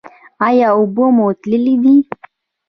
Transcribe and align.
ایا 0.47 0.67
اوبه 0.77 1.05
مو 1.15 1.27
تللې 1.41 1.75
دي؟ 1.83 1.95